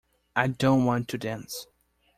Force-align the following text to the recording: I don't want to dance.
I 0.35 0.47
don't 0.47 0.83
want 0.83 1.07
to 1.09 1.19
dance. 1.19 1.67